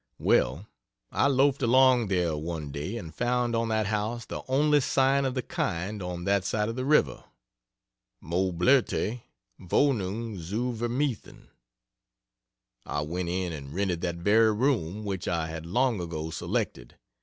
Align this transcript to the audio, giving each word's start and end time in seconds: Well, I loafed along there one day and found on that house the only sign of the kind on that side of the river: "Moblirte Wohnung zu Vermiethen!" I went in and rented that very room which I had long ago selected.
Well, 0.17 0.65
I 1.11 1.27
loafed 1.27 1.61
along 1.61 2.07
there 2.07 2.35
one 2.35 2.71
day 2.71 2.97
and 2.97 3.13
found 3.13 3.55
on 3.55 3.67
that 3.67 3.85
house 3.85 4.25
the 4.25 4.41
only 4.47 4.79
sign 4.81 5.25
of 5.25 5.35
the 5.35 5.43
kind 5.43 6.01
on 6.01 6.23
that 6.23 6.43
side 6.43 6.69
of 6.69 6.75
the 6.75 6.85
river: 6.85 7.23
"Moblirte 8.19 9.21
Wohnung 9.59 10.39
zu 10.39 10.73
Vermiethen!" 10.73 11.49
I 12.83 13.01
went 13.01 13.29
in 13.29 13.53
and 13.53 13.75
rented 13.75 14.01
that 14.01 14.15
very 14.15 14.51
room 14.53 15.05
which 15.05 15.27
I 15.27 15.45
had 15.49 15.67
long 15.67 16.01
ago 16.01 16.31
selected. 16.31 16.97